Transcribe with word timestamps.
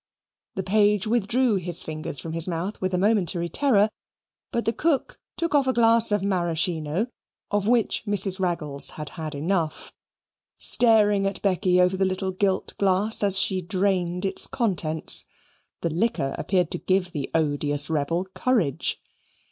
The 0.55 0.63
page 0.63 1.05
withdrew 1.05 1.57
his 1.57 1.83
fingers 1.83 2.17
from 2.17 2.33
his 2.33 2.47
mouth 2.47 2.81
with 2.81 2.91
a 2.95 2.97
momentary 2.97 3.47
terror, 3.47 3.91
but 4.51 4.65
the 4.65 4.73
cook 4.73 5.19
took 5.37 5.53
off 5.53 5.67
a 5.67 5.73
glass 5.73 6.11
of 6.11 6.23
Maraschino, 6.23 7.05
of 7.51 7.67
which 7.67 8.03
Mrs. 8.07 8.39
Raggles 8.39 8.89
had 8.97 9.09
had 9.09 9.35
enough, 9.35 9.93
staring 10.57 11.27
at 11.27 11.39
Becky 11.43 11.79
over 11.79 11.95
the 11.97 12.05
little 12.05 12.31
gilt 12.31 12.75
glass 12.79 13.21
as 13.21 13.37
she 13.37 13.61
drained 13.61 14.25
its 14.25 14.47
contents. 14.47 15.25
The 15.81 15.91
liquor 15.91 16.33
appeared 16.35 16.71
to 16.71 16.79
give 16.79 17.11
the 17.11 17.29
odious 17.35 17.87
rebel 17.87 18.25
courage. 18.33 18.99